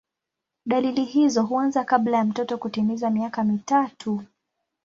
Dalili 0.65 1.03
hizo 1.05 1.43
huanza 1.45 1.83
kabla 1.83 2.17
ya 2.17 2.23
mtoto 2.23 2.57
kutimiza 2.57 3.09
miaka 3.09 3.43
mitatu. 3.43 4.21